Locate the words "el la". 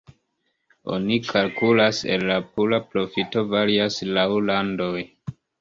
2.15-2.39